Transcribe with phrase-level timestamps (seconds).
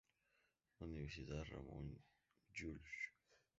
[0.81, 2.01] Universidad Ramon
[2.55, 2.81] Llull